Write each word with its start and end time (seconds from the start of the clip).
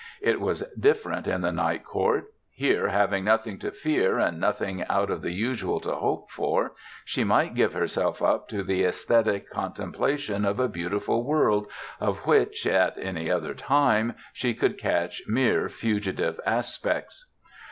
It 0.21 0.41
was 0.41 0.63
different 0.79 1.27
in 1.27 1.41
the 1.41 1.51
Night 1.51 1.85
Court. 1.85 2.33
Here, 2.49 2.87
having 2.87 3.23
nothing 3.23 3.59
to 3.59 3.69
fear 3.69 4.17
and 4.17 4.39
nothing 4.39 4.83
out 4.89 5.11
of 5.11 5.21
the 5.21 5.29
usual 5.31 5.79
to 5.81 5.91
hope 5.93 6.31
for, 6.31 6.71
she 7.05 7.23
might 7.23 7.53
give 7.53 7.75
herself 7.75 8.19
up 8.19 8.49
to 8.49 8.63
the 8.63 8.83
esthetic 8.83 9.51
contemplation 9.51 10.43
of 10.43 10.59
a 10.59 10.67
beautiful 10.67 11.23
world 11.23 11.67
of 11.99 12.25
which, 12.25 12.65
at 12.65 12.97
any 12.97 13.29
other 13.29 13.53
time, 13.53 14.15
she 14.33 14.55
could 14.55 14.79
catch 14.79 15.21
mere 15.27 15.69
fugitive 15.69 16.39
aspects. 16.47 17.27